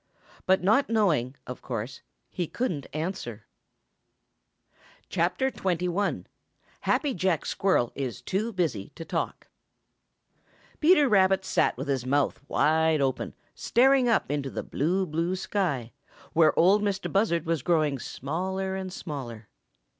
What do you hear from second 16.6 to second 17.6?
Mistah Buzzard